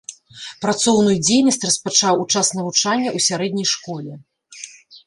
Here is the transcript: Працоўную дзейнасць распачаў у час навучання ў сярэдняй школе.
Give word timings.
Працоўную 0.63 1.13
дзейнасць 1.27 1.61
распачаў 1.67 2.15
у 2.25 2.27
час 2.33 2.47
навучання 2.61 3.09
ў 3.17 3.31
сярэдняй 3.31 3.67
школе. 3.75 4.13